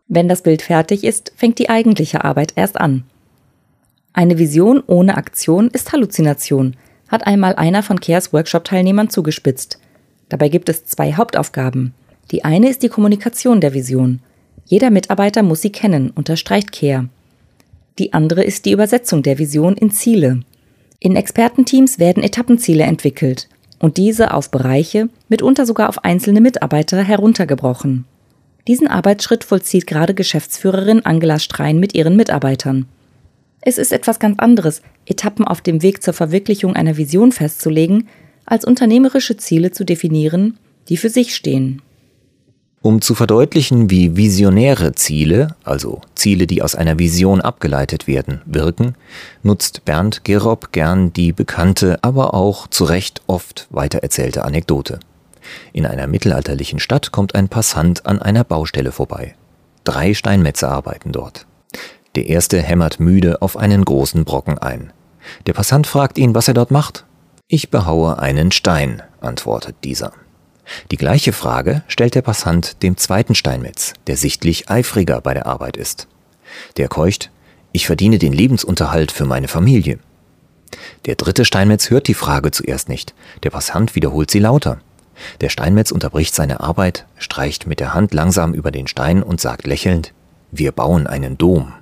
Wenn 0.08 0.30
das 0.30 0.42
Bild 0.42 0.62
fertig 0.62 1.04
ist, 1.04 1.34
fängt 1.36 1.60
die 1.60 1.70
eigentliche 1.70 2.24
Arbeit 2.24 2.54
erst 2.56 2.80
an. 2.80 3.04
Eine 4.14 4.38
Vision 4.38 4.82
ohne 4.88 5.18
Aktion 5.18 5.70
ist 5.70 5.92
Halluzination, 5.92 6.78
hat 7.10 7.28
einmal 7.28 7.56
einer 7.56 7.84
von 7.84 8.00
Kehrs 8.00 8.32
Workshop-Teilnehmern 8.32 9.10
zugespitzt. 9.10 9.80
Dabei 10.30 10.48
gibt 10.48 10.70
es 10.70 10.86
zwei 10.86 11.14
Hauptaufgaben. 11.14 11.94
Die 12.32 12.44
eine 12.44 12.70
ist 12.70 12.84
die 12.84 12.90
Kommunikation 12.90 13.62
der 13.62 13.74
Vision. 13.74 14.20
Jeder 14.66 14.90
Mitarbeiter 14.90 15.44
muss 15.44 15.62
sie 15.62 15.72
kennen, 15.72 16.10
unterstreicht 16.10 16.72
Kehr. 16.72 17.10
Die 18.00 18.14
andere 18.14 18.44
ist 18.44 18.66
die 18.66 18.72
Übersetzung 18.72 19.24
der 19.24 19.38
Vision 19.38 19.76
in 19.78 19.92
Ziele. 19.92 20.42
In 21.00 21.16
Expertenteams 21.16 22.00
werden 22.00 22.24
Etappenziele 22.24 22.84
entwickelt 22.84 23.48
und 23.80 23.98
diese 23.98 24.34
auf 24.34 24.50
Bereiche, 24.50 25.10
mitunter 25.30 25.66
sogar 25.66 25.90
auf 25.90 26.04
einzelne 26.04 26.42
Mitarbeiter 26.42 27.04
heruntergebrochen. 27.04 28.06
Diesen 28.68 28.88
Arbeitsschritt 28.88 29.44
vollzieht 29.44 29.86
gerade 29.86 30.16
Geschäftsführerin 30.16 31.06
Angela 31.06 31.38
Strein 31.40 31.80
mit 31.80 31.94
ihren 31.94 32.16
Mitarbeitern. 32.16 32.88
Es 33.62 33.78
ist 33.78 33.92
etwas 33.92 34.20
ganz 34.20 34.40
anderes, 34.40 34.82
Etappen 35.06 35.46
auf 35.46 35.62
dem 35.62 35.82
Weg 35.82 36.02
zur 36.02 36.14
Verwirklichung 36.14 36.76
einer 36.76 36.98
Vision 36.98 37.32
festzulegen, 37.32 38.08
als 38.46 38.66
unternehmerische 38.66 39.38
Ziele 39.38 39.72
zu 39.72 39.86
definieren, 39.86 40.58
die 40.90 40.98
für 40.98 41.10
sich 41.10 41.36
stehen. 41.36 41.82
Um 42.86 43.02
zu 43.02 43.16
verdeutlichen, 43.16 43.90
wie 43.90 44.16
visionäre 44.16 44.94
Ziele, 44.94 45.56
also 45.64 46.02
Ziele, 46.14 46.46
die 46.46 46.62
aus 46.62 46.76
einer 46.76 47.00
Vision 47.00 47.42
abgeleitet 47.42 48.06
werden, 48.06 48.44
wirken, 48.46 48.94
nutzt 49.42 49.86
Bernd 49.86 50.24
Gerob 50.24 50.72
gern 50.72 51.12
die 51.12 51.34
bekannte, 51.34 51.98
aber 52.04 52.36
auch 52.36 52.68
zu 52.68 52.84
Recht 52.84 53.24
oft 53.26 53.66
weitererzählte 53.72 54.46
Anekdote. 54.46 55.00
In 55.74 55.88
einer 55.88 56.06
mittelalterlichen 56.06 56.78
Stadt 56.78 57.12
kommt 57.12 57.34
ein 57.34 57.50
Passant 57.50 58.06
an 58.06 58.22
einer 58.22 58.44
Baustelle 58.44 58.92
vorbei. 58.92 59.34
Drei 59.84 60.14
Steinmetze 60.14 60.70
arbeiten 60.70 61.12
dort. 61.12 61.48
Der 62.14 62.28
erste 62.28 62.62
hämmert 62.62 63.00
müde 63.00 63.42
auf 63.42 63.58
einen 63.58 63.84
großen 63.84 64.26
Brocken 64.26 64.60
ein. 64.60 64.94
Der 65.48 65.54
Passant 65.54 65.88
fragt 65.88 66.20
ihn, 66.20 66.36
was 66.36 66.48
er 66.48 66.54
dort 66.54 66.70
macht. 66.70 67.04
Ich 67.48 67.72
behaue 67.72 68.20
einen 68.20 68.52
Stein, 68.52 69.02
antwortet 69.22 69.76
dieser. 69.84 70.14
Die 70.92 70.98
gleiche 70.98 71.34
Frage 71.34 71.84
stellt 71.88 72.16
der 72.16 72.22
Passant 72.22 72.82
dem 72.84 72.98
zweiten 72.98 73.36
Steinmetz, 73.36 73.94
der 74.08 74.18
sichtlich 74.18 74.70
eifriger 74.70 75.22
bei 75.22 75.34
der 75.34 75.46
Arbeit 75.46 75.78
ist. 75.78 76.08
Der 76.78 76.88
keucht, 76.88 77.32
ich 77.72 77.86
verdiene 77.88 78.18
den 78.18 78.34
Lebensunterhalt 78.34 79.12
für 79.12 79.26
meine 79.26 79.48
Familie. 79.48 80.00
Der 81.06 81.16
dritte 81.16 81.46
Steinmetz 81.46 81.90
hört 81.90 82.08
die 82.08 82.14
Frage 82.14 82.52
zuerst 82.52 82.90
nicht, 82.90 83.14
der 83.44 83.50
Passant 83.50 83.96
wiederholt 83.96 84.32
sie 84.32 84.40
lauter. 84.40 84.80
Der 85.42 85.50
Steinmetz 85.50 85.92
unterbricht 85.92 86.36
seine 86.36 86.60
Arbeit, 86.60 87.06
streicht 87.18 87.68
mit 87.68 87.80
der 87.80 87.94
Hand 87.94 88.14
langsam 88.14 88.54
über 88.54 88.72
den 88.72 88.88
Stein 88.88 89.24
und 89.24 89.40
sagt 89.40 89.68
lächelnd, 89.68 90.14
wir 90.52 90.72
bauen 90.72 91.08
einen 91.08 91.38
Dom. 91.38 91.74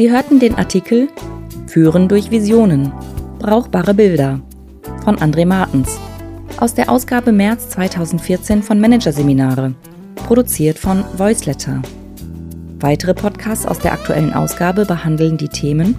Sie 0.00 0.10
hörten 0.10 0.40
den 0.40 0.54
Artikel 0.54 1.08
Führen 1.66 2.08
durch 2.08 2.30
Visionen. 2.30 2.90
Brauchbare 3.38 3.92
Bilder 3.92 4.40
von 5.04 5.18
André 5.18 5.44
Martens 5.44 5.98
aus 6.56 6.72
der 6.72 6.90
Ausgabe 6.90 7.32
März 7.32 7.68
2014 7.68 8.62
von 8.62 8.80
Managerseminare, 8.80 9.74
produziert 10.14 10.78
von 10.78 11.04
Voiceletter. 11.18 11.82
Weitere 12.78 13.12
Podcasts 13.12 13.66
aus 13.66 13.78
der 13.78 13.92
aktuellen 13.92 14.32
Ausgabe 14.32 14.86
behandeln 14.86 15.36
die 15.36 15.50
Themen 15.50 15.96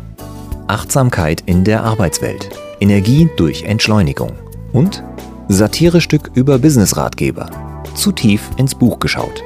Achtsamkeit 0.66 1.44
in 1.46 1.64
der 1.64 1.84
Arbeitswelt, 1.84 2.50
Energie 2.80 3.30
durch 3.38 3.66
Entschleunigung 3.66 4.32
und 4.74 5.04
Satirestück 5.48 6.32
über 6.34 6.58
Businessratgeber. 6.58 7.52
Zu 7.94 8.12
tief 8.14 8.50
ins 8.58 8.74
Buch 8.74 8.98
geschaut. 8.98 9.44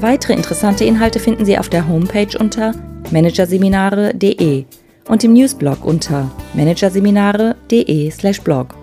Weitere 0.00 0.34
interessante 0.34 0.84
Inhalte 0.84 1.20
finden 1.20 1.46
Sie 1.46 1.56
auf 1.58 1.70
der 1.70 1.88
Homepage 1.88 2.36
unter 2.38 2.74
managerseminare.de 3.10 4.64
und 5.08 5.24
im 5.24 5.32
Newsblog 5.32 5.84
unter 5.84 6.30
managerseminare.de/blog. 6.54 8.78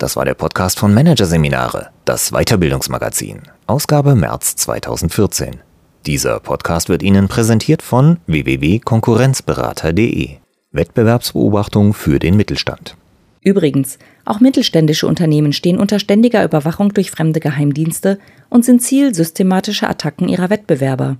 Das 0.00 0.16
war 0.16 0.24
der 0.24 0.34
Podcast 0.34 0.78
von 0.78 0.92
Managerseminare, 0.92 1.90
das 2.04 2.32
Weiterbildungsmagazin, 2.32 3.42
Ausgabe 3.66 4.16
März 4.16 4.56
2014. 4.56 5.60
Dieser 6.06 6.40
Podcast 6.40 6.88
wird 6.88 7.04
Ihnen 7.04 7.28
präsentiert 7.28 7.82
von 7.82 8.18
www.konkurrenzberater.de. 8.26 10.39
Wettbewerbsbeobachtung 10.72 11.94
für 11.94 12.18
den 12.18 12.36
Mittelstand. 12.36 12.96
Übrigens, 13.42 13.98
auch 14.24 14.40
mittelständische 14.40 15.06
Unternehmen 15.06 15.52
stehen 15.52 15.78
unter 15.78 15.98
ständiger 15.98 16.44
Überwachung 16.44 16.92
durch 16.92 17.10
fremde 17.10 17.40
Geheimdienste 17.40 18.18
und 18.50 18.64
sind 18.64 18.82
Ziel 18.82 19.14
systematischer 19.14 19.88
Attacken 19.88 20.28
ihrer 20.28 20.50
Wettbewerber. 20.50 21.16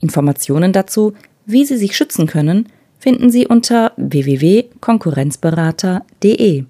Informationen 0.00 0.72
dazu, 0.72 1.12
wie 1.46 1.64
sie 1.64 1.76
sich 1.76 1.96
schützen 1.96 2.26
können, 2.26 2.68
finden 2.98 3.30
Sie 3.30 3.46
unter 3.46 3.92
www.konkurrenzberater.de. 3.96 6.64